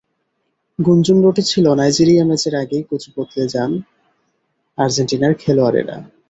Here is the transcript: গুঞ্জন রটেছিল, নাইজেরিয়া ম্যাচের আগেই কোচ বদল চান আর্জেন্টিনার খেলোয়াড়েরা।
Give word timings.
গুঞ্জন 0.79 1.17
রটেছিল, 1.25 1.65
নাইজেরিয়া 1.73 2.23
ম্যাচের 2.25 2.53
আগেই 2.55 2.83
কোচ 2.89 3.03
বদল 3.15 3.37
চান 3.47 3.71
আর্জেন্টিনার 4.77 5.33
খেলোয়াড়েরা। 5.33 5.97